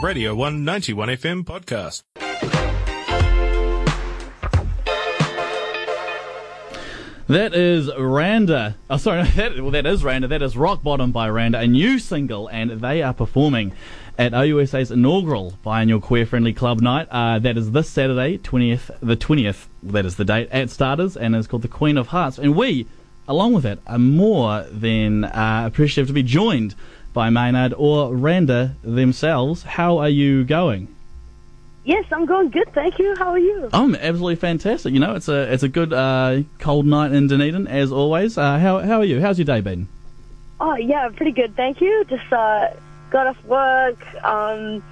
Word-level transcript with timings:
Radio 0.00 0.32
191 0.32 1.08
FM 1.08 1.44
podcast. 1.44 2.02
That 7.26 7.52
is 7.52 7.90
Randa. 7.98 8.76
Oh, 8.88 8.96
sorry, 8.96 9.22
that, 9.36 9.60
well, 9.60 9.72
that 9.72 9.86
is 9.86 10.04
Randa. 10.04 10.28
That 10.28 10.40
is 10.40 10.56
Rock 10.56 10.82
Bottom 10.82 11.10
by 11.10 11.28
Randa, 11.28 11.58
a 11.58 11.66
new 11.66 11.98
single, 11.98 12.48
and 12.48 12.70
they 12.80 13.02
are 13.02 13.12
performing 13.12 13.72
at 14.16 14.32
OUSA's 14.32 14.90
inaugural 14.90 15.58
Biannual 15.66 16.00
Queer 16.00 16.26
Friendly 16.26 16.52
Club 16.52 16.80
Night. 16.80 17.08
Uh, 17.10 17.40
that 17.40 17.58
is 17.58 17.72
this 17.72 17.90
Saturday, 17.90 18.38
20th, 18.38 18.96
the 19.00 19.16
20th, 19.16 19.66
that 19.82 20.06
is 20.06 20.16
the 20.16 20.24
date, 20.24 20.48
at 20.52 20.70
Starters, 20.70 21.16
and 21.16 21.34
it's 21.34 21.48
called 21.48 21.62
The 21.62 21.68
Queen 21.68 21.98
of 21.98 22.08
Hearts. 22.08 22.38
And 22.38 22.54
we, 22.54 22.86
along 23.26 23.52
with 23.52 23.66
it, 23.66 23.80
are 23.86 23.98
more 23.98 24.62
than 24.70 25.24
uh, 25.24 25.64
appreciative 25.66 26.06
to 26.06 26.12
be 26.12 26.22
joined 26.22 26.76
by 27.12 27.30
Maynard 27.30 27.74
or 27.76 28.14
Randa 28.14 28.76
themselves. 28.82 29.62
How 29.62 29.98
are 29.98 30.08
you 30.08 30.44
going? 30.44 30.94
Yes, 31.84 32.04
I'm 32.12 32.26
going 32.26 32.50
good, 32.50 32.70
thank 32.74 32.98
you. 32.98 33.14
How 33.16 33.30
are 33.30 33.38
you? 33.38 33.70
I'm 33.72 33.94
absolutely 33.94 34.36
fantastic. 34.36 34.92
You 34.92 35.00
know, 35.00 35.14
it's 35.14 35.28
a 35.28 35.50
it's 35.52 35.62
a 35.62 35.68
good 35.68 35.92
uh, 35.92 36.42
cold 36.58 36.84
night 36.84 37.12
in 37.12 37.28
Dunedin 37.28 37.66
as 37.66 37.90
always. 37.90 38.36
Uh, 38.36 38.58
how 38.58 38.80
how 38.80 38.98
are 38.98 39.04
you? 39.04 39.20
How's 39.20 39.38
your 39.38 39.46
day 39.46 39.62
been? 39.62 39.88
Oh 40.60 40.74
yeah, 40.74 41.08
pretty 41.08 41.32
good, 41.32 41.56
thank 41.56 41.80
you. 41.80 42.04
Just 42.08 42.30
uh, 42.30 42.70
got 43.10 43.26
off 43.26 43.42
work. 43.44 43.96
Um, 44.24 44.82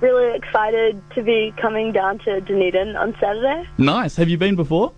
really 0.00 0.36
excited 0.36 1.02
to 1.14 1.22
be 1.22 1.52
coming 1.56 1.92
down 1.92 2.18
to 2.20 2.40
Dunedin 2.40 2.94
on 2.94 3.16
Saturday. 3.18 3.68
Nice. 3.78 4.16
Have 4.16 4.28
you 4.28 4.38
been 4.38 4.54
before? 4.54 4.92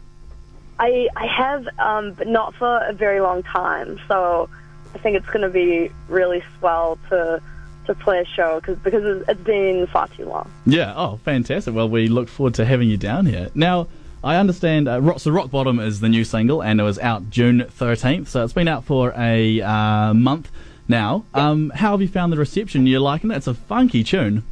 I 0.79 1.09
I 1.17 1.27
have, 1.27 1.67
um, 1.79 2.13
but 2.13 2.27
not 2.29 2.55
for 2.57 2.79
a 2.79 2.93
very 2.93 3.21
long 3.21 3.43
time. 3.43 3.99
So 4.09 4.51
I 4.95 4.99
think 4.99 5.17
it's 5.17 5.27
going 5.27 5.43
to 5.43 5.51
be 5.51 5.91
really 6.09 6.43
swell 6.59 6.99
to 7.11 7.43
to 7.87 7.95
play 7.95 8.19
a 8.19 8.25
show 8.25 8.61
cause, 8.61 8.77
because 8.79 9.23
it's 9.29 9.41
been 9.43 9.87
far 9.87 10.09
too 10.09 10.25
long. 10.27 10.51
Yeah. 10.67 10.93
Oh, 10.97 11.19
fantastic. 11.19 11.73
Well, 11.73 11.89
we 11.89 12.09
look 12.09 12.29
forward 12.29 12.55
to 12.55 12.65
having 12.65 12.91
you 12.91 12.97
down 12.97 13.27
here. 13.27 13.49
Now, 13.55 13.87
I 14.25 14.37
understand. 14.37 14.89
Uh, 14.89 15.01
Rock, 15.01 15.21
so 15.21 15.31
Rock 15.31 15.51
Bottom 15.51 15.79
is 15.79 16.01
the 16.01 16.09
new 16.09 16.25
single, 16.25 16.63
and 16.63 16.81
it 16.81 16.83
was 16.83 16.99
out 16.99 17.31
June 17.31 17.61
13th. 17.61 18.27
So 18.27 18.43
it's 18.43 18.53
been 18.53 18.67
out 18.67 18.85
for 18.85 19.13
a 19.17 19.61
uh, 19.61 20.15
month 20.15 20.51
now. 20.89 21.25
Um, 21.33 21.71
how 21.71 21.93
have 21.93 22.03
you 22.03 22.09
found 22.09 22.33
the 22.33 22.37
reception? 22.37 22.87
You're 22.87 23.01
liking 23.01 23.31
it? 23.31 23.37
It's 23.37 23.47
a 23.47 23.55
funky 23.55 24.03
tune. 24.03 24.43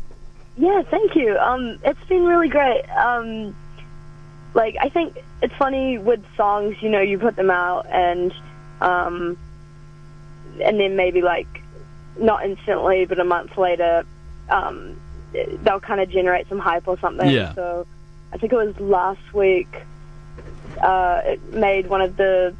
Yeah, 0.56 0.83
thank 0.83 1.16
you. 1.16 1.37
Um, 1.39 1.78
it's 1.84 2.05
been 2.09 2.25
really 2.25 2.48
great. 2.48 2.84
Um, 2.91 3.56
like 4.55 4.77
I 4.81 4.89
think 4.89 5.19
it's 5.42 5.55
funny 5.55 5.98
with 5.98 6.25
songs, 6.37 6.77
you 6.81 6.89
know, 6.89 7.00
you 7.00 7.19
put 7.19 7.37
them 7.37 7.50
out 7.50 7.87
and 7.91 8.33
um, 8.81 9.37
and 10.62 10.78
then 10.80 10.97
maybe 10.97 11.22
like 11.22 11.47
not 12.19 12.44
instantly, 12.44 13.05
but 13.06 13.19
a 13.19 13.24
month 13.24 13.56
later, 13.58 14.05
um, 14.48 14.97
they'll 15.62 15.80
kind 15.80 16.00
of 16.00 16.08
generate 16.10 16.48
some 16.48 16.58
hype 16.58 16.86
or 16.86 16.98
something. 17.00 17.28
Yeah. 17.28 17.55
So 17.55 17.86
I 18.33 18.38
think 18.38 18.52
it 18.52 18.56
was 18.56 18.78
last 18.80 19.32
week. 19.34 19.69
Uh, 20.80 21.20
it 21.25 21.52
made 21.52 21.88
one 21.88 22.00
of 22.00 22.16
the 22.16 22.55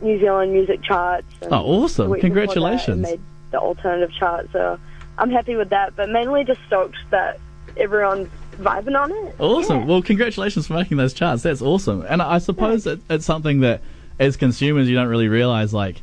New 0.00 0.18
Zealand 0.20 0.52
music 0.52 0.82
charts. 0.82 1.26
and 1.42 1.52
Oh, 1.52 1.58
awesome. 1.58 2.06
before 2.06 2.08
that, 2.08 2.18
it 2.18 2.20
Congratulations. 2.20 3.02
made 3.02 3.20
the 3.50 3.58
alternative 3.58 4.12
chart, 4.12 4.48
so 4.52 4.78
I'm 5.18 5.30
happy 5.30 5.56
with 5.56 5.70
that. 5.70 5.96
But 5.96 6.10
mainly 6.10 6.44
just 6.44 6.60
stoked 6.66 6.96
that 7.10 7.38
everyone's 7.76 8.28
vibing 8.58 8.98
on 8.98 9.10
it. 9.12 9.34
Awesome. 9.38 9.80
Yeah. 9.80 9.84
Well, 9.86 10.02
congratulations 10.02 10.66
for 10.66 10.74
making 10.74 10.96
those 10.96 11.12
charts. 11.12 11.42
That's 11.42 11.62
awesome. 11.62 12.02
And 12.08 12.22
I 12.22 12.38
suppose 12.38 12.86
it, 12.86 13.00
it's 13.10 13.24
something 13.26 13.60
that, 13.60 13.82
as 14.18 14.36
consumers, 14.36 14.88
you 14.88 14.94
don't 14.94 15.08
really 15.08 15.28
realize. 15.28 15.74
Like, 15.74 16.02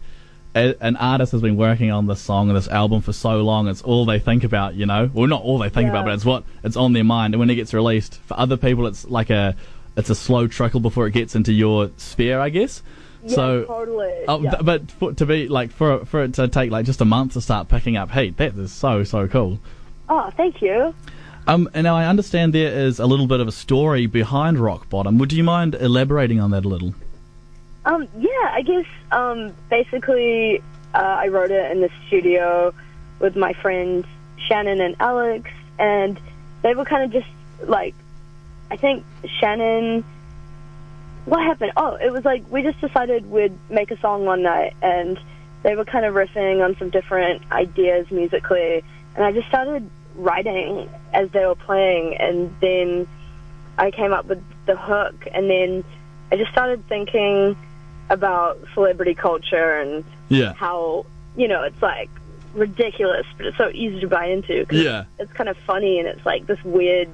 a, 0.55 0.75
an 0.81 0.95
artist 0.97 1.31
has 1.31 1.41
been 1.41 1.55
working 1.57 1.91
on 1.91 2.07
this 2.07 2.21
song 2.21 2.49
and 2.49 2.57
this 2.57 2.67
album 2.67 3.01
for 3.01 3.13
so 3.13 3.41
long. 3.41 3.67
It's 3.67 3.81
all 3.81 4.05
they 4.05 4.19
think 4.19 4.43
about. 4.43 4.75
You 4.75 4.85
know, 4.85 5.09
well, 5.13 5.27
not 5.27 5.41
all 5.41 5.57
they 5.59 5.69
think 5.69 5.85
Yeah. 5.87 5.91
about, 5.91 6.05
but 6.05 6.13
it's 6.13 6.25
what 6.25 6.43
it's 6.63 6.75
on 6.75 6.93
their 6.93 7.03
mind. 7.03 7.33
And 7.33 7.39
when 7.39 7.49
it 7.49 7.55
gets 7.55 7.73
released, 7.73 8.19
for 8.25 8.39
other 8.39 8.57
people, 8.57 8.85
it's 8.87 9.05
like 9.05 9.29
a, 9.29 9.55
it's 9.95 10.09
a 10.09 10.15
slow 10.15 10.47
trickle 10.47 10.79
before 10.79 11.07
it 11.07 11.11
gets 11.11 11.35
into 11.35 11.53
your 11.53 11.89
sphere, 11.97 12.39
I 12.39 12.49
guess. 12.49 12.83
Yeah, 13.23 13.35
so. 13.35 13.63
totally. 13.65 14.13
Oh, 14.27 14.41
yeah. 14.41 14.51
th- 14.51 14.65
but 14.65 14.91
for, 14.91 15.13
to 15.13 15.25
be 15.25 15.47
like 15.47 15.71
for 15.71 16.03
for 16.05 16.23
it 16.23 16.33
to 16.35 16.47
take 16.49 16.71
like 16.71 16.85
just 16.85 16.99
a 17.01 17.05
month 17.05 17.33
to 17.33 17.41
start 17.41 17.69
picking 17.69 17.95
up 17.97 18.11
heat, 18.11 18.37
that 18.37 18.55
is 18.57 18.71
so 18.71 19.03
so 19.03 19.27
cool. 19.27 19.59
oh, 20.09 20.29
thank 20.35 20.61
you. 20.61 20.93
Um, 21.45 21.69
and 21.73 21.83
now 21.83 21.95
I 21.97 22.05
understand 22.05 22.53
there 22.53 22.71
is 22.73 22.99
a 22.99 23.05
little 23.05 23.27
bit 23.27 23.41
of 23.41 23.47
a 23.49 23.51
story 23.51 24.05
behind 24.05 24.59
Rock 24.59 24.87
Bottom. 24.89 25.17
Would 25.17 25.33
you 25.33 25.43
mind 25.43 25.75
elaborating 25.75 26.39
on 26.39 26.51
that 26.51 26.63
a 26.63 26.69
little? 26.69 26.93
Um, 27.85 28.07
yeah, 28.17 28.51
I 28.51 28.61
guess 28.61 28.85
um, 29.11 29.53
basically 29.69 30.61
uh, 30.93 30.97
I 30.97 31.27
wrote 31.27 31.51
it 31.51 31.71
in 31.71 31.81
the 31.81 31.89
studio 32.07 32.73
with 33.19 33.35
my 33.35 33.53
friends 33.53 34.05
Shannon 34.47 34.79
and 34.81 34.95
Alex, 34.99 35.49
and 35.79 36.19
they 36.61 36.75
were 36.75 36.85
kind 36.85 37.03
of 37.03 37.11
just 37.11 37.31
like, 37.67 37.95
I 38.71 38.77
think 38.77 39.05
Shannon. 39.39 40.03
What 41.25 41.41
happened? 41.41 41.71
Oh, 41.77 41.95
it 41.95 42.11
was 42.11 42.25
like 42.25 42.43
we 42.51 42.63
just 42.63 42.81
decided 42.81 43.29
we'd 43.29 43.57
make 43.69 43.91
a 43.91 43.99
song 43.99 44.25
one 44.25 44.43
night, 44.43 44.75
and 44.81 45.19
they 45.63 45.75
were 45.75 45.85
kind 45.85 46.05
of 46.05 46.13
riffing 46.13 46.63
on 46.63 46.75
some 46.77 46.89
different 46.89 47.49
ideas 47.51 48.11
musically, 48.11 48.83
and 49.15 49.23
I 49.23 49.31
just 49.31 49.47
started 49.47 49.89
writing 50.15 50.89
as 51.13 51.29
they 51.31 51.45
were 51.45 51.55
playing, 51.55 52.17
and 52.17 52.53
then 52.59 53.07
I 53.77 53.91
came 53.91 54.11
up 54.11 54.25
with 54.25 54.43
the 54.65 54.75
hook, 54.75 55.27
and 55.33 55.49
then 55.49 55.83
I 56.31 56.35
just 56.35 56.51
started 56.51 56.87
thinking 56.87 57.55
about 58.09 58.59
celebrity 58.73 59.13
culture 59.15 59.79
and 59.79 60.03
Yeah. 60.29 60.53
how 60.53 61.05
you 61.35 61.47
know 61.47 61.63
it's 61.63 61.81
like 61.81 62.09
ridiculous, 62.53 63.25
but 63.37 63.47
it's 63.47 63.57
so 63.57 63.69
easy 63.73 63.99
to 64.01 64.07
buy 64.07 64.25
into. 64.27 64.65
'cause 64.65 64.79
Yeah. 64.79 65.05
it's 65.19 65.31
kind 65.33 65.49
of 65.49 65.57
funny 65.65 65.99
and 65.99 66.07
it's 66.07 66.25
like 66.25 66.45
this 66.45 66.63
weird, 66.63 67.09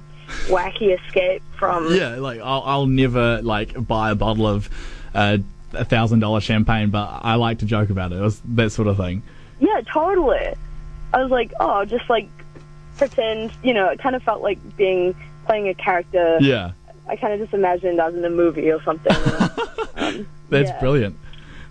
wacky 0.47 0.97
escape 0.99 1.41
from. 1.57 1.93
Yeah, 1.95 2.15
like 2.17 2.39
I'll, 2.41 2.63
I'll 2.65 2.85
never 2.87 3.41
like 3.41 3.73
buy 3.87 4.11
a 4.11 4.15
bottle 4.15 4.47
of 4.47 4.69
uh, 5.15 5.37
a 5.73 5.85
thousand 5.85 6.19
dollar 6.19 6.41
champagne, 6.41 6.89
but 6.89 7.07
I 7.23 7.35
like 7.35 7.59
to 7.59 7.65
joke 7.65 7.89
about 7.89 8.11
it. 8.11 8.17
it 8.17 8.21
was 8.21 8.41
that 8.55 8.71
sort 8.71 8.87
of 8.87 8.97
thing. 8.97 9.23
Yeah, 9.59 9.81
totally. 9.91 10.53
I 11.13 11.21
was 11.23 11.31
like, 11.31 11.53
oh, 11.59 11.85
just 11.85 12.09
like 12.09 12.27
pretend. 12.97 13.51
You 13.63 13.73
know, 13.73 13.87
it 13.89 13.99
kind 13.99 14.15
of 14.15 14.23
felt 14.23 14.41
like 14.41 14.59
being 14.77 15.15
playing 15.45 15.67
a 15.69 15.73
character. 15.73 16.37
Yeah, 16.41 16.71
I 17.09 17.15
kind 17.15 17.33
of 17.33 17.39
just 17.39 17.53
imagined 17.53 17.99
I 17.99 18.07
was 18.07 18.15
in 18.15 18.23
a 18.23 18.29
movie 18.29 18.69
or 18.69 18.81
something. 18.83 19.11
um, 19.95 20.27
that's 20.49 20.69
yeah. 20.69 20.79
brilliant. 20.79 21.17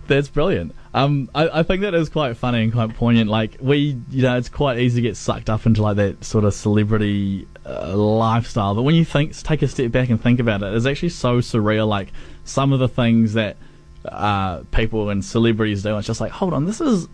That's 0.07 0.27
brilliant. 0.27 0.75
Um, 0.93 1.29
I, 1.35 1.59
I 1.59 1.63
think 1.63 1.81
that 1.83 1.93
is 1.93 2.09
quite 2.09 2.35
funny 2.35 2.63
and 2.63 2.73
quite 2.73 2.95
poignant. 2.95 3.29
Like 3.29 3.57
we, 3.61 3.97
you 4.09 4.23
know, 4.23 4.37
it's 4.37 4.49
quite 4.49 4.79
easy 4.79 5.01
to 5.01 5.07
get 5.07 5.15
sucked 5.15 5.49
up 5.49 5.65
into 5.65 5.81
like 5.81 5.97
that 5.97 6.23
sort 6.23 6.45
of 6.45 6.53
celebrity 6.53 7.47
uh, 7.65 7.95
lifestyle. 7.95 8.75
But 8.75 8.81
when 8.81 8.95
you 8.95 9.05
think, 9.05 9.37
take 9.37 9.61
a 9.61 9.67
step 9.67 9.91
back 9.91 10.09
and 10.09 10.21
think 10.21 10.39
about 10.39 10.63
it, 10.63 10.73
it's 10.73 10.85
actually 10.85 11.09
so 11.09 11.37
surreal. 11.37 11.87
Like 11.87 12.11
some 12.43 12.73
of 12.73 12.79
the 12.79 12.87
things 12.87 13.33
that 13.33 13.57
uh, 14.03 14.63
people 14.71 15.09
and 15.09 15.23
celebrities 15.23 15.83
do, 15.83 15.97
it's 15.97 16.07
just 16.07 16.19
like, 16.19 16.31
hold 16.31 16.53
on, 16.53 16.65
this 16.65 16.81
is 16.81 17.07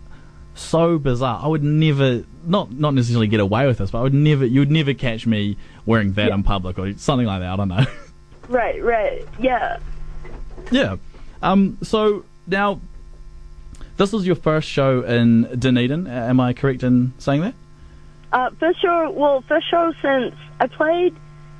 so 0.53 0.97
bizarre. 0.97 1.41
I 1.43 1.47
would 1.47 1.63
never, 1.63 2.23
not 2.45 2.71
not 2.71 2.93
necessarily 2.93 3.27
get 3.27 3.41
away 3.41 3.67
with 3.67 3.79
this, 3.79 3.91
but 3.91 3.99
I 3.99 4.01
would 4.03 4.13
never, 4.13 4.45
you 4.45 4.61
would 4.61 4.71
never 4.71 4.93
catch 4.93 5.27
me 5.27 5.57
wearing 5.85 6.13
that 6.13 6.31
in 6.31 6.43
public 6.43 6.79
or 6.79 6.97
something 6.97 7.27
like 7.27 7.41
that. 7.41 7.51
I 7.51 7.55
don't 7.57 7.67
know. 7.67 7.85
Right, 8.47 8.83
right. 8.83 9.25
Yeah. 9.39 9.79
Yeah. 10.71 10.97
Um. 11.41 11.77
So 11.83 12.25
now, 12.47 12.79
this 13.97 14.11
was 14.11 14.25
your 14.25 14.35
first 14.35 14.69
show 14.69 15.01
in 15.01 15.43
Dunedin. 15.57 16.07
Am 16.07 16.39
I 16.39 16.53
correct 16.53 16.83
in 16.83 17.13
saying 17.17 17.41
that? 17.41 17.53
Uh, 18.31 18.49
first 18.59 18.81
show, 18.81 19.11
well, 19.11 19.41
first 19.47 19.69
show 19.69 19.93
since 20.01 20.35
I 20.59 20.67
played, 20.67 21.15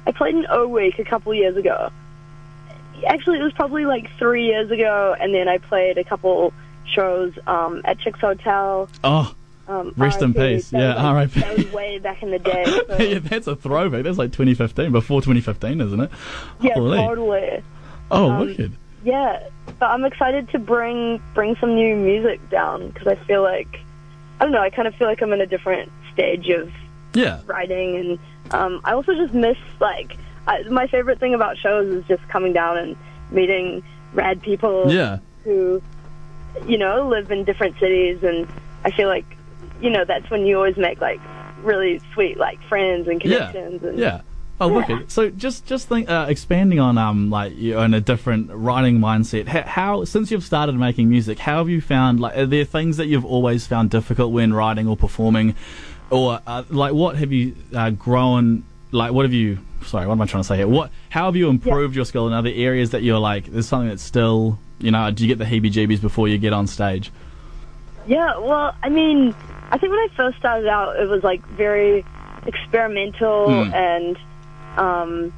I 0.06 0.12
played 0.12 0.36
in 0.36 0.46
O 0.50 0.68
Week 0.68 1.00
a 1.00 1.06
couple 1.06 1.34
years 1.34 1.56
ago. 1.56 1.90
Actually, 3.08 3.40
it 3.40 3.44
was 3.44 3.54
probably 3.54 3.86
like 3.86 4.12
three 4.18 4.46
years 4.46 4.72
ago, 4.72 5.16
and 5.20 5.34
then 5.34 5.48
I 5.48 5.58
played 5.58 5.98
a 5.98 6.04
couple 6.04 6.54
shows 6.86 7.34
um, 7.48 7.82
at 7.86 8.00
Chicks 8.00 8.20
Hotel. 8.20 8.90
Oh, 9.04 9.34
Um, 9.68 9.94
Rest 9.98 10.22
in 10.22 10.34
peace. 10.34 10.70
That 10.70 10.80
Yeah, 10.98 11.12
like, 11.12 11.34
RIP. 11.34 11.44
That 11.44 11.58
was 11.58 11.72
way 11.74 11.98
back 12.00 12.22
in 12.22 12.32
the 12.32 12.40
day. 12.52 12.64
So, 12.66 12.98
yeah, 13.04 13.20
that's 13.20 13.48
a 13.48 13.56
throwback. 13.56 14.04
That's 14.04 14.18
like 14.18 14.32
2015, 14.32 14.92
before 14.92 15.22
2015, 15.22 15.82
isn't 15.82 16.00
it? 16.00 16.12
yeah, 16.62 16.74
Holy. 16.76 16.98
totally. 16.98 17.64
Oh, 18.12 18.30
Um, 18.32 18.40
wicked. 18.46 18.74
Yeah, 19.04 19.48
but 19.80 19.88
I'm 19.88 20.04
excited 20.06 20.50
to 20.50 20.60
bring 20.60 21.22
bring 21.34 21.56
some 21.58 21.76
new 21.76 21.96
music 21.96 22.48
down 22.50 22.90
because 22.90 23.08
I 23.08 23.16
feel 23.26 23.42
like 23.44 23.80
I 24.40 24.44
don't 24.44 24.52
know. 24.52 24.62
I 24.62 24.70
kind 24.70 24.88
of 24.88 24.96
feel 24.96 25.08
like 25.08 25.22
I'm 25.22 25.32
in 25.34 25.42
a 25.42 25.46
different 25.48 25.92
stage 26.14 26.50
of 26.50 26.72
Yeah. 27.14 27.40
writing, 27.46 27.96
and 27.98 28.20
um, 28.52 28.82
I 28.84 28.94
also 28.94 29.14
just 29.16 29.34
miss 29.34 29.58
like 29.80 30.18
I, 30.48 30.64
my 30.64 30.88
favorite 30.88 31.20
thing 31.20 31.34
about 31.34 31.58
shows 31.58 31.92
is 31.94 32.04
just 32.08 32.28
coming 32.30 32.52
down 32.54 32.78
and 32.78 32.96
meeting 33.32 33.84
rad 34.14 34.42
people 34.42 34.92
Yeah. 34.92 35.20
who 35.44 35.82
you 36.68 36.78
know 36.78 37.08
live 37.08 37.32
in 37.32 37.44
different 37.44 37.78
cities, 37.80 38.24
and 38.24 38.48
I 38.84 38.92
feel 38.92 39.08
like 39.08 39.26
you 39.82 39.90
know 39.90 40.06
that's 40.06 40.30
when 40.30 40.46
you 40.46 40.58
always 40.58 40.78
make 40.78 41.02
like 41.02 41.20
really 41.64 42.02
sweet 42.14 42.38
like 42.38 42.60
friends 42.70 43.08
and 43.08 43.22
Yeah. 43.24 43.52
connections. 43.52 43.84
And, 43.84 44.00
Yeah. 44.00 44.22
Oh, 44.62 44.70
Yeah. 44.70 44.76
wicked. 44.76 45.12
So 45.12 45.30
just 45.30 45.66
just 45.66 45.90
think, 45.90 46.10
uh, 46.10 46.28
expanding 46.30 46.80
on 46.80 46.98
um 46.98 47.30
like 47.30 47.58
you 47.58 47.78
in 47.80 47.94
a 47.94 48.02
different 48.02 48.50
writing 48.52 49.00
mindset. 49.00 49.48
How, 49.48 49.64
how 49.64 50.04
since 50.06 50.32
you've 50.32 50.44
started 50.46 50.76
making 50.76 51.10
music, 51.10 51.40
how 51.40 51.58
have 51.58 51.70
you 51.70 51.82
found 51.82 52.20
like 52.20 52.38
are 52.38 52.46
there 52.46 52.64
things 52.66 52.98
that 52.98 53.08
you've 53.08 53.26
always 53.26 53.68
found 53.68 53.90
difficult 53.90 54.32
when 54.32 54.54
writing 54.54 54.88
or 54.88 54.96
performing, 54.96 55.56
or 56.10 56.40
uh, 56.48 56.64
like 56.70 56.94
what 56.94 57.18
have 57.18 57.32
you 57.32 57.56
uh, 57.76 57.90
grown? 57.90 58.64
Like 58.92 59.12
what 59.12 59.26
have 59.26 59.34
you? 59.34 59.60
Sorry, 59.84 60.08
what 60.08 60.14
am 60.14 60.22
I 60.22 60.26
trying 60.26 60.42
to 60.44 60.48
say 60.48 60.56
here? 60.58 60.68
What? 60.68 60.90
How 61.10 61.26
have 61.26 61.36
you 61.36 61.50
improved 61.50 61.96
your 61.96 62.06
skill 62.06 62.26
in 62.28 62.34
other 62.34 62.50
areas 62.54 62.92
that 62.92 63.04
you're 63.04 63.20
like? 63.20 63.46
There's 63.46 63.68
something 63.68 63.90
that's 63.90 64.02
still, 64.02 64.58
you 64.80 64.90
know, 64.90 65.12
do 65.12 65.24
you 65.24 65.36
get 65.36 65.38
the 65.38 65.46
heebie-jeebies 65.46 66.02
before 66.02 66.28
you 66.28 66.40
get 66.40 66.54
on 66.54 66.66
stage? 66.66 67.12
Yeah, 68.08 68.38
well, 68.40 68.74
I 68.82 68.90
mean, 68.90 69.36
I 69.72 69.78
think 69.78 69.92
when 69.92 70.00
I 70.00 70.08
first 70.16 70.38
started 70.38 70.68
out, 70.68 71.00
it 71.00 71.08
was 71.10 71.24
like 71.24 71.46
very 71.50 72.06
experimental, 72.46 73.66
Hmm. 73.66 73.74
and 73.74 74.18
um, 74.78 75.34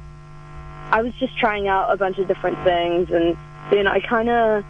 I 0.90 1.02
was 1.02 1.12
just 1.14 1.36
trying 1.38 1.68
out 1.68 1.92
a 1.92 1.96
bunch 1.96 2.18
of 2.18 2.28
different 2.28 2.58
things, 2.64 3.10
and 3.10 3.36
then 3.70 3.86
I 3.86 4.00
kind 4.00 4.28
of, 4.28 4.64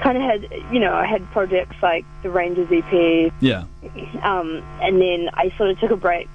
kind 0.00 0.16
of 0.16 0.22
had, 0.22 0.48
you 0.72 0.80
know, 0.80 0.92
I 0.94 1.06
had 1.06 1.24
projects 1.32 1.76
like 1.82 2.04
the 2.22 2.30
Rangers 2.30 2.68
EP, 2.70 3.32
Yeah. 3.40 3.64
um, 4.22 4.62
and 4.80 5.00
then 5.00 5.28
I 5.34 5.52
sort 5.56 5.70
of 5.70 5.78
took 5.78 5.90
a 5.90 5.96
break 5.96 6.28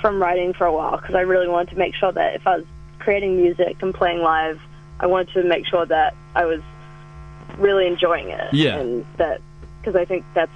from 0.00 0.20
writing 0.20 0.52
for 0.52 0.66
a 0.66 0.72
while 0.72 0.96
because 0.98 1.14
I 1.14 1.20
really 1.22 1.48
wanted 1.48 1.70
to 1.70 1.76
make 1.78 1.94
sure 1.94 2.12
that 2.12 2.34
if 2.34 2.46
I 2.46 2.56
was 2.58 2.66
creating 2.98 3.36
music 3.36 3.76
and 3.82 3.94
playing 3.94 4.20
live, 4.20 4.60
I 4.98 5.06
wanted 5.06 5.32
to 5.34 5.44
make 5.44 5.66
sure 5.66 5.86
that 5.86 6.14
I 6.34 6.44
was 6.44 6.60
really 7.58 7.86
enjoying 7.86 8.28
it. 8.28 8.52
Yeah. 8.52 8.78
and 8.78 9.06
that 9.16 9.40
because 9.80 9.96
I 9.96 10.04
think 10.04 10.24
that's 10.34 10.52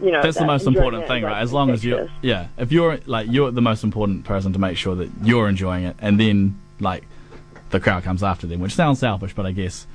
you 0.00 0.10
know 0.12 0.22
That's 0.22 0.38
the 0.38 0.44
most 0.46 0.66
important 0.66 1.06
thing, 1.06 1.22
right? 1.24 1.40
As 1.40 1.52
long 1.52 1.70
as 1.70 1.84
you, 1.84 2.08
yeah, 2.22 2.48
if 2.56 2.70
you're 2.72 2.98
like 3.06 3.26
you're 3.30 3.50
the 3.50 3.60
most 3.62 3.82
important 3.84 4.24
person 4.24 4.52
to 4.52 4.58
make 4.58 4.76
sure 4.76 4.94
that 4.96 5.10
you're 5.22 5.48
enjoying 5.48 5.84
it, 5.84 5.96
and 5.98 6.18
then 6.20 6.58
like 6.80 7.04
the 7.70 7.80
crowd 7.80 8.02
comes 8.04 8.22
after 8.22 8.46
them, 8.46 8.60
which 8.60 8.74
sounds 8.74 8.98
selfish, 9.00 9.34
but 9.34 9.44
I 9.46 9.52
guess 9.52 9.86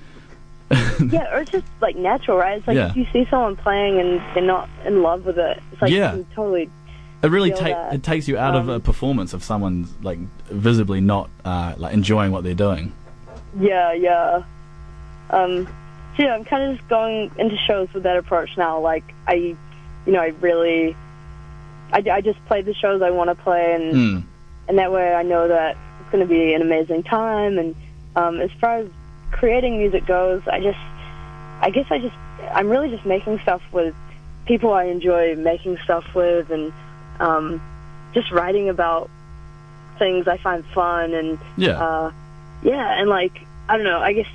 yeah, 0.71 1.33
or 1.33 1.39
it's 1.41 1.51
just 1.51 1.65
like 1.81 1.95
natural, 1.95 2.37
right? 2.37 2.57
It's 2.57 2.67
like 2.67 2.75
Yeah. 2.75 2.89
if 2.89 2.95
you 2.95 3.05
see 3.13 3.27
someone 3.29 3.55
playing 3.55 3.99
and 3.99 4.21
they're 4.33 4.43
not 4.43 4.69
in 4.85 5.01
love 5.01 5.25
with 5.25 5.37
it, 5.37 5.61
it's 5.71 5.81
like 5.81 5.91
Yeah. 5.91 6.15
you 6.15 6.25
totally 6.35 6.69
it 7.21 7.29
really 7.31 7.51
feel 7.51 7.59
take 7.59 7.73
that. 7.75 7.93
it 7.93 8.03
takes 8.03 8.27
you 8.27 8.37
out 8.37 8.55
of 8.55 8.63
Um, 8.69 8.75
a 8.75 8.79
performance 8.79 9.33
if 9.33 9.43
someone's 9.43 9.93
like 10.01 10.19
visibly 10.49 10.99
not 10.99 11.29
uh, 11.45 11.73
like 11.77 11.93
enjoying 11.93 12.31
what 12.31 12.43
they're 12.43 12.53
doing. 12.53 12.91
Yeah, 13.59 13.93
yeah. 13.93 14.43
Um, 15.29 15.65
so 16.17 16.23
yeah, 16.23 16.35
I'm 16.35 16.43
kind 16.43 16.71
of 16.71 16.77
just 16.77 16.89
going 16.89 17.31
into 17.37 17.55
shows 17.67 17.87
with 17.93 18.03
that 18.03 18.17
approach 18.17 18.57
now. 18.57 18.79
Like 18.79 19.03
I, 19.27 19.55
you 20.05 20.13
know, 20.13 20.19
I 20.21 20.27
really, 20.41 20.95
I, 21.91 22.03
I 22.11 22.21
just 22.21 22.43
play 22.45 22.61
the 22.61 22.73
shows 22.73 23.01
I 23.01 23.11
want 23.11 23.29
to 23.29 23.35
play, 23.35 23.73
and 23.75 23.93
Mm. 23.93 24.23
and 24.67 24.77
that 24.79 24.91
way 24.91 25.13
I 25.13 25.23
know 25.23 25.47
that 25.47 25.77
it's 26.01 26.09
going 26.11 26.25
to 26.25 26.29
be 26.31 26.53
an 26.53 26.61
amazing 26.61 27.03
time. 27.03 27.57
And 27.57 27.75
um, 28.15 28.39
as 28.39 28.51
far 28.61 28.77
as 28.77 28.87
creating 29.31 29.77
music 29.77 30.05
goes, 30.05 30.41
I 30.47 30.59
just, 30.59 30.79
I 31.61 31.69
guess 31.69 31.85
I 31.91 31.99
just, 31.99 32.15
I'm 32.53 32.69
really 32.69 32.89
just 32.89 33.05
making 33.05 33.39
stuff 33.39 33.61
with 33.71 33.95
people 34.45 34.73
I 34.73 34.85
enjoy 34.85 35.35
making 35.35 35.77
stuff 35.83 36.05
with, 36.13 36.49
and 36.51 36.71
um, 37.19 37.61
just 38.13 38.31
writing 38.31 38.69
about 38.69 39.09
things 39.99 40.27
I 40.27 40.37
find 40.37 40.65
fun 40.73 41.13
and 41.13 41.37
Yeah, 41.55 41.79
uh, 41.81 42.11
yeah, 42.63 42.99
and 42.99 43.09
like 43.09 43.39
I 43.69 43.77
don't 43.77 43.85
know, 43.85 43.99
I 43.99 44.13
guess 44.13 44.27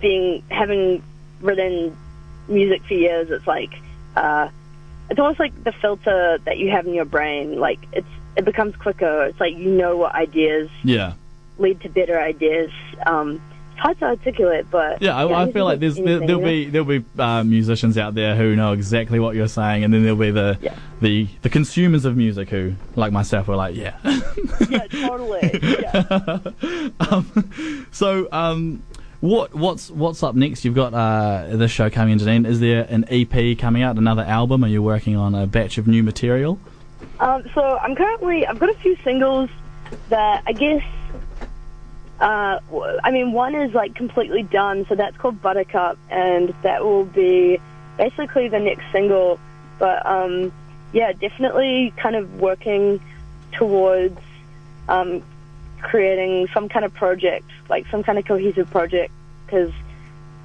being 0.00 0.42
having 0.50 1.02
written 1.40 1.96
music 2.48 2.82
for 2.84 2.94
years, 2.94 3.30
it's 3.30 3.46
like 3.46 3.72
uh, 4.14 4.48
it's 5.10 5.20
almost 5.20 5.38
like 5.38 5.64
the 5.64 5.72
filter 5.72 6.38
that 6.44 6.58
you 6.58 6.70
have 6.70 6.86
in 6.86 6.94
your 6.94 7.04
brain. 7.04 7.58
Like 7.58 7.78
it's 7.92 8.08
it 8.36 8.44
becomes 8.44 8.76
quicker. 8.76 9.24
It's 9.24 9.40
like 9.40 9.56
you 9.56 9.70
know 9.70 9.96
what 9.96 10.14
ideas 10.14 10.70
yeah, 10.84 11.14
lead 11.58 11.80
to 11.82 11.88
better 11.88 12.20
ideas. 12.20 12.70
Um, 13.06 13.40
it's 13.72 13.80
hard 13.82 13.98
to 13.98 14.04
articulate, 14.06 14.70
but 14.70 15.02
yeah. 15.02 15.14
I, 15.16 15.42
I 15.42 15.52
feel 15.52 15.64
like 15.66 15.80
there's 15.80 15.96
there, 15.96 16.20
there'll 16.20 16.42
be 16.42 16.66
there'll 16.66 16.86
be 16.86 17.04
uh, 17.18 17.44
musicians 17.44 17.98
out 17.98 18.14
there 18.14 18.34
who 18.34 18.56
know 18.56 18.72
exactly 18.72 19.20
what 19.20 19.36
you're 19.36 19.48
saying, 19.48 19.84
and 19.84 19.92
then 19.92 20.02
there'll 20.02 20.16
be 20.16 20.30
the 20.30 20.58
Yeah. 20.62 20.74
the 21.00 21.28
the 21.42 21.50
consumers 21.50 22.04
of 22.04 22.16
music 22.16 22.48
who, 22.48 22.74
like 22.94 23.12
myself, 23.12 23.48
were 23.48 23.56
like, 23.56 23.74
yeah. 23.74 23.96
yeah, 24.68 24.86
totally. 24.86 25.60
Yeah. 25.62 26.38
um, 27.00 27.86
so, 27.92 28.28
um, 28.32 28.82
what 29.20 29.54
what's 29.54 29.90
what's 29.90 30.22
up 30.22 30.34
next? 30.34 30.64
You've 30.64 30.74
got 30.74 30.94
uh, 30.94 31.56
this 31.56 31.70
show 31.70 31.90
coming 31.90 32.12
into 32.12 32.24
an 32.24 32.30
end. 32.30 32.46
Is 32.46 32.60
there 32.60 32.86
an 32.88 33.04
EP 33.08 33.58
coming 33.58 33.82
out? 33.82 33.96
Another 33.96 34.22
album? 34.22 34.64
Are 34.64 34.68
you 34.68 34.82
working 34.82 35.16
on 35.16 35.34
a 35.34 35.46
batch 35.46 35.78
of 35.78 35.86
new 35.86 36.02
material? 36.02 36.58
Um, 37.20 37.44
so 37.54 37.78
I'm 37.78 37.94
currently 37.94 38.46
I've 38.46 38.58
got 38.58 38.70
a 38.70 38.74
few 38.74 38.96
singles 39.04 39.50
that 40.08 40.42
I 40.46 40.52
guess 40.52 40.82
uh, 42.20 42.60
I 43.02 43.10
mean 43.10 43.32
one 43.32 43.54
is 43.54 43.72
like 43.74 43.94
completely 43.94 44.42
done, 44.42 44.86
so 44.88 44.94
that's 44.94 45.16
called 45.16 45.40
Buttercup, 45.40 45.98
and 46.10 46.54
that 46.62 46.84
will 46.84 47.04
be 47.04 47.60
basically 47.96 48.48
the 48.48 48.60
next 48.60 48.84
single. 48.92 49.38
But 49.78 50.04
um, 50.06 50.52
yeah, 50.92 51.12
definitely 51.12 51.92
kind 51.96 52.16
of 52.16 52.40
working 52.40 53.00
towards 53.52 54.18
um, 54.88 55.22
creating 55.82 56.48
some 56.54 56.68
kind 56.68 56.84
of 56.84 56.92
project, 56.94 57.44
like 57.68 57.86
some 57.90 58.02
kind 58.02 58.18
of 58.18 58.24
cohesive 58.24 58.70
project, 58.70 59.12
because 59.44 59.72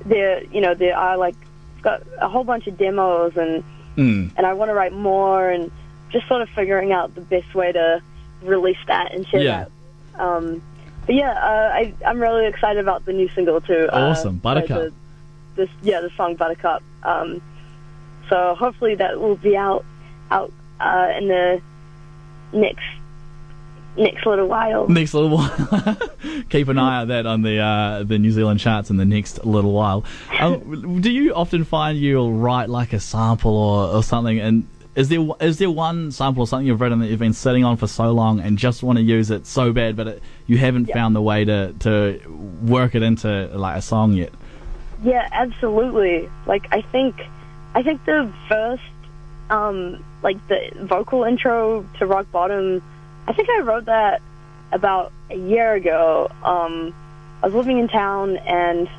there 0.06 0.44
you 0.45 0.62
know 0.62 0.74
there 0.74 0.98
are 0.98 1.18
like 1.18 1.36
got 1.81 2.01
a 2.19 2.28
whole 2.30 2.44
bunch 2.44 2.68
of 2.68 2.78
demos 2.78 3.36
and 3.38 3.63
Mm. 3.98 4.31
and 4.38 4.48
I 4.48 4.54
want 4.54 4.69
to 4.69 4.74
write 4.74 4.94
more 4.94 5.50
and 5.50 5.69
just 6.12 6.25
sort 6.30 6.42
of 6.42 6.48
figuring 6.51 6.94
out 6.94 7.13
the 7.13 7.19
best 7.19 7.54
way 7.54 7.74
to 7.74 8.01
release 8.42 8.78
that 8.88 9.13
and 9.13 9.28
share 9.28 9.42
Yeah. 9.42 9.66
that. 10.16 10.22
Um, 10.24 10.62
but 11.06 11.16
yeah, 11.16 11.31
uh, 11.31 11.72
I, 11.74 11.94
I'm 12.07 12.22
really 12.22 12.45
excited 12.45 12.80
about 12.80 13.04
the 13.06 13.12
new 13.12 13.27
single 13.36 13.60
too. 13.60 13.89
Awesome. 13.92 14.38
uh, 14.38 14.39
Buttercup. 14.39 14.77
The, 14.77 14.94
this 15.57 15.69
yeah, 15.81 16.00
the 16.00 16.10
song 16.12 16.36
Buttercup. 16.36 16.81
Um, 17.04 17.42
so 18.30 18.56
hopefully 18.56 18.95
that 18.95 19.19
will 19.19 19.36
be 19.36 19.57
out 19.57 19.84
out 20.31 20.54
uh, 20.80 21.12
in 21.18 21.27
the 21.27 21.62
next 22.54 22.86
next 23.98 24.26
little 24.26 24.48
while. 24.48 24.88
Next 24.88 25.14
little 25.14 25.30
while. 25.30 25.98
Keep 26.50 26.68
an 26.70 26.78
eye 26.78 27.02
on 27.02 27.08
that 27.10 27.26
on 27.26 27.42
the 27.42 27.58
uh, 27.60 28.04
the 28.04 28.18
New 28.20 28.32
Zealand 28.32 28.60
charts 28.60 28.90
in 28.90 28.98
the 28.98 29.06
next 29.06 29.46
little 29.46 29.72
while. 29.74 30.04
Um, 30.42 31.02
do 31.02 31.12
you 31.12 31.36
often 31.36 31.64
find 31.66 31.98
you'll 32.00 32.34
write 32.34 32.68
like 32.68 32.94
a 32.94 33.00
sample 33.00 33.56
or, 33.56 33.98
or 33.98 34.02
something 34.04 34.40
and 34.40 34.66
is 34.96 35.08
there 35.10 35.20
is 35.40 35.60
there 35.60 35.70
one 35.70 36.12
sample 36.12 36.42
or 36.44 36.48
something 36.48 36.66
you've 36.66 36.82
written 36.82 36.98
that 37.00 37.08
you've 37.08 37.20
been 37.20 37.32
sitting 37.34 37.64
on 37.64 37.78
for 37.78 37.86
so 37.86 38.12
long 38.12 38.40
and 38.40 38.58
just 38.58 38.82
want 38.82 38.98
to 38.98 39.04
use 39.04 39.30
it 39.30 39.46
so 39.46 39.72
bad, 39.72 39.96
but 39.96 40.08
it, 40.08 40.24
you 40.48 40.58
haven't 40.58 40.88
Yeah. 40.88 40.96
found 40.96 41.16
the 41.16 41.22
way 41.22 41.46
to 41.46 41.74
to 41.80 42.20
work 42.64 42.96
it 42.96 43.04
into 43.04 43.48
like 43.54 43.78
a 43.78 43.82
song 43.84 44.14
yet? 44.14 44.32
Yeah, 45.04 45.28
absolutely. 45.32 46.28
Like 46.48 46.66
I 46.72 46.82
think, 46.82 47.16
I 47.76 47.84
think 47.84 48.04
the 48.06 48.32
first, 48.50 48.82
um, 49.52 50.04
like 50.24 50.38
the 50.48 50.72
vocal 50.82 51.24
intro 51.24 51.86
to 52.00 52.06
Rock 52.08 52.26
Bottom, 52.32 52.82
I 53.32 53.34
think 53.34 53.48
I 53.50 53.62
wrote 53.62 53.86
that 53.86 54.22
about 54.74 55.14
a 55.30 55.38
year 55.38 55.74
ago. 55.74 56.30
Um, 56.44 56.94
I 57.42 57.46
was 57.46 57.56
living 57.56 57.80
in 57.80 57.88
town, 57.88 58.36
and 58.36 58.90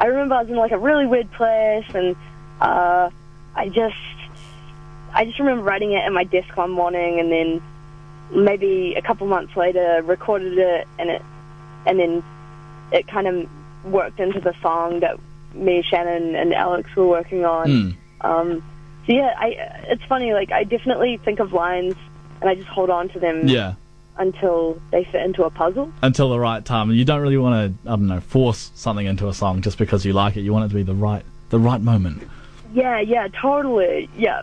I 0.00 0.06
remember 0.06 0.36
I 0.36 0.40
was 0.40 0.48
in 0.48 0.56
like 0.56 0.72
a 0.72 0.78
really 0.78 1.06
weird 1.06 1.30
place, 1.32 1.84
and 1.92 2.16
uh, 2.62 3.10
I 3.54 3.68
just, 3.68 3.94
I 5.12 5.26
just 5.26 5.38
remember 5.38 5.62
writing 5.64 5.92
it 5.92 6.02
in 6.06 6.14
my 6.14 6.24
desk 6.24 6.56
one 6.56 6.70
morning, 6.70 7.20
and 7.20 7.30
then 7.30 7.62
maybe 8.34 8.94
a 8.96 9.02
couple 9.02 9.26
months 9.26 9.54
later 9.54 10.00
recorded 10.02 10.56
it, 10.56 10.88
and 10.98 11.10
it, 11.10 11.22
and 11.84 11.98
then 11.98 12.24
it 12.90 13.06
kind 13.06 13.26
of 13.26 13.46
worked 13.84 14.18
into 14.18 14.40
the 14.40 14.54
song 14.62 15.00
that 15.00 15.18
me, 15.52 15.82
Shannon, 15.82 16.34
and 16.34 16.54
Alex 16.54 16.88
were 16.96 17.06
working 17.06 17.44
on. 17.44 17.66
Mm. 17.66 17.96
Um, 18.22 18.62
so 19.06 19.12
yeah, 19.12 19.34
I 19.36 19.48
it's 19.88 20.04
funny. 20.04 20.32
Like 20.32 20.52
I 20.52 20.64
definitely 20.64 21.18
think 21.18 21.38
of 21.38 21.52
lines 21.52 21.96
and 22.40 22.50
I 22.50 22.54
just 22.54 22.68
hold 22.68 22.90
on 22.90 23.08
to 23.10 23.18
them 23.20 23.48
Yeah. 23.48 23.74
until 24.18 24.80
they 24.90 25.04
fit 25.04 25.22
into 25.24 25.44
a 25.44 25.50
puzzle. 25.50 25.92
Until 26.02 26.30
the 26.30 26.38
right 26.38 26.64
time. 26.64 26.90
You 26.92 27.04
don't 27.04 27.20
really 27.20 27.38
want 27.38 27.82
to 27.84 27.90
I 27.90 27.96
don't 27.96 28.06
know, 28.06 28.20
force 28.20 28.70
something 28.74 29.06
into 29.06 29.28
a 29.28 29.34
song 29.34 29.62
just 29.62 29.78
because 29.78 30.04
you 30.04 30.12
like 30.12 30.36
it. 30.36 30.40
You 30.42 30.52
want 30.52 30.66
it 30.66 30.68
to 30.68 30.74
be 30.74 30.82
the 30.82 30.94
right 30.94 31.24
the 31.50 31.58
right 31.58 31.80
moment. 31.80 32.28
Yeah, 32.72 33.00
yeah, 33.00 33.28
totally. 33.40 34.08
Yeah. 34.16 34.42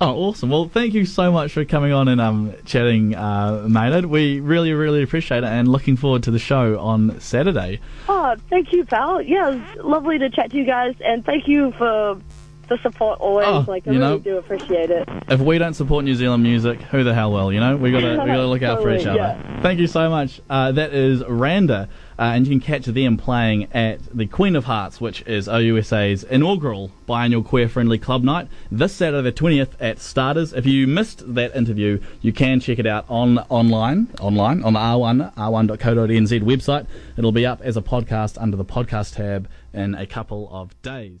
Oh, 0.00 0.14
awesome. 0.14 0.48
Well, 0.50 0.68
thank 0.68 0.94
you 0.94 1.04
so 1.04 1.32
much 1.32 1.52
for 1.52 1.64
coming 1.64 1.92
on 1.92 2.06
and 2.06 2.20
um, 2.20 2.54
chatting, 2.64 3.16
uh, 3.16 3.66
Maynard. 3.68 4.06
We 4.06 4.38
really, 4.38 4.72
really 4.72 5.02
appreciate 5.02 5.38
it 5.38 5.44
and 5.48 5.66
looking 5.66 5.96
forward 5.96 6.22
to 6.22 6.30
the 6.30 6.38
show 6.38 6.78
on 6.78 7.18
Saturday. 7.20 7.80
Oh, 8.08 8.36
thank 8.48 8.72
you, 8.72 8.84
pal. 8.84 9.20
Yeah, 9.20 9.48
it 9.48 9.54
was 9.76 9.84
lovely 9.84 10.18
to 10.18 10.30
chat 10.30 10.52
to 10.52 10.56
you 10.56 10.64
guys, 10.64 10.94
and 11.04 11.24
thank 11.24 11.48
you 11.48 11.72
for 11.72 12.20
the 12.68 12.78
support 12.82 13.20
always. 13.20 13.46
Oh, 13.46 13.64
like 13.66 13.86
I 13.88 13.92
you 13.92 13.98
really 13.98 14.12
know- 14.14 14.18
do 14.18 14.36
appreciate 14.38 14.90
it. 14.90 15.08
If 15.28 15.40
we 15.40 15.58
don't 15.58 15.74
support 15.74 16.04
New 16.04 16.14
Zealand 16.14 16.42
music, 16.42 16.80
who 16.82 17.04
the 17.04 17.14
hell 17.14 17.32
will? 17.32 17.52
You 17.52 17.60
know, 17.60 17.76
we 17.76 17.90
gotta 17.90 18.10
we 18.10 18.26
gotta 18.26 18.46
look 18.46 18.62
out 18.62 18.82
for 18.82 18.94
each 18.94 19.06
other. 19.06 19.18
Totally, 19.36 19.62
Thank 19.62 19.80
you 19.80 19.86
so 19.86 20.08
much. 20.08 20.40
Uh, 20.48 20.72
that 20.72 20.92
is 20.94 21.22
Randa, 21.24 21.88
uh, 22.18 22.22
and 22.22 22.46
you 22.46 22.52
can 22.52 22.60
catch 22.60 22.86
them 22.86 23.16
playing 23.16 23.68
at 23.72 24.00
the 24.16 24.26
Queen 24.26 24.54
of 24.56 24.64
Hearts, 24.64 25.00
which 25.00 25.22
is 25.26 25.48
OUSA's 25.48 26.22
inaugural 26.24 26.90
biannual 27.08 27.44
queer-friendly 27.44 27.98
club 27.98 28.22
night 28.22 28.48
this 28.70 28.92
Saturday 28.92 29.22
the 29.22 29.32
twentieth 29.32 29.80
at 29.80 29.98
Starters. 29.98 30.52
If 30.52 30.64
you 30.66 30.86
missed 30.86 31.34
that 31.34 31.54
interview, 31.56 32.00
you 32.22 32.32
can 32.32 32.60
check 32.60 32.78
it 32.78 32.86
out 32.86 33.04
on 33.08 33.38
online 33.48 34.08
online 34.20 34.62
on 34.62 34.74
the 34.74 34.78
R1 34.78 35.34
r1.co.nz 35.34 36.40
website. 36.42 36.86
It'll 37.16 37.32
be 37.32 37.44
up 37.46 37.60
as 37.62 37.76
a 37.76 37.82
podcast 37.82 38.40
under 38.40 38.56
the 38.56 38.64
podcast 38.64 39.16
tab 39.16 39.48
in 39.72 39.94
a 39.94 40.06
couple 40.06 40.48
of 40.52 40.80
days. 40.82 41.20